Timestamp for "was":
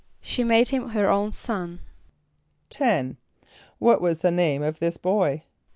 4.01-4.21